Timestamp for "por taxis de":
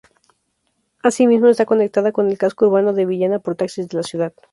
3.37-3.97